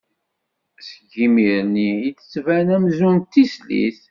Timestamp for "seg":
0.87-1.09